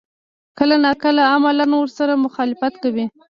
کله 0.57 0.75
نا 0.83 0.91
کله 1.03 1.21
عملاً 1.33 1.65
ورسره 1.81 2.13
مخالفت 2.25 2.73
کوي. 2.83 3.05